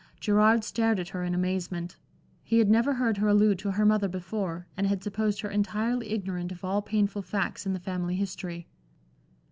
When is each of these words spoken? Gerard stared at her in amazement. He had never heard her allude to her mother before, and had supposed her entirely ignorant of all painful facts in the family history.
Gerard 0.19 0.63
stared 0.63 0.99
at 0.99 1.09
her 1.09 1.23
in 1.23 1.35
amazement. 1.35 1.95
He 2.43 2.57
had 2.57 2.71
never 2.71 2.91
heard 2.93 3.17
her 3.17 3.27
allude 3.27 3.59
to 3.59 3.69
her 3.69 3.85
mother 3.85 4.07
before, 4.07 4.65
and 4.75 4.87
had 4.87 5.03
supposed 5.03 5.41
her 5.41 5.51
entirely 5.51 6.09
ignorant 6.09 6.51
of 6.51 6.65
all 6.65 6.81
painful 6.81 7.21
facts 7.21 7.67
in 7.67 7.73
the 7.73 7.79
family 7.79 8.15
history. 8.15 8.67